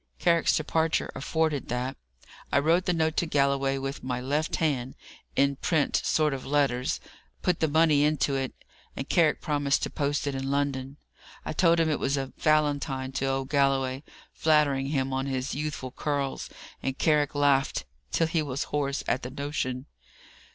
[0.17, 1.95] Carrick's departure afforded that.
[2.51, 4.95] I wrote the note to Galloway with my left hand,
[5.35, 6.99] in print sort of letters,
[7.43, 8.51] put the money into it,
[8.95, 10.97] and Carrick promised to post it in London.
[11.45, 14.01] I told him it was a Valentine to old Galloway,
[14.33, 16.49] flattering him on his youthful curls,
[16.81, 19.85] and Carrick laughed till he was hoarse, at the notion.